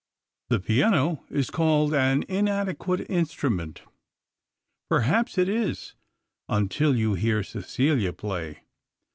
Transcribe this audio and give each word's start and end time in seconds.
The 0.49 0.59
piano 0.59 1.23
is 1.29 1.51
called 1.51 1.93
an 1.93 2.23
inadequate 2.27 3.07
instrument. 3.07 3.83
Perhaps 4.89 5.37
it 5.37 5.47
is, 5.47 5.93
until 6.49 6.95
you 6.95 7.13
hear 7.13 7.43
Cecilia 7.43 8.11
play. 8.11 8.61